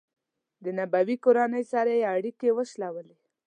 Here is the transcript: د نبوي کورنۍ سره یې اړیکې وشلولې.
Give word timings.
د 0.63 0.65
نبوي 0.77 1.15
کورنۍ 1.23 1.63
سره 1.73 1.91
یې 1.99 2.05
اړیکې 2.15 2.49
وشلولې. 2.57 3.17